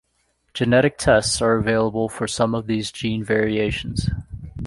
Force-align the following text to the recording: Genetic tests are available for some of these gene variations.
Genetic 0.55 0.97
tests 0.97 1.43
are 1.43 1.57
available 1.57 2.09
for 2.09 2.27
some 2.27 2.55
of 2.55 2.65
these 2.65 2.91
gene 2.91 3.23
variations. 3.23 4.09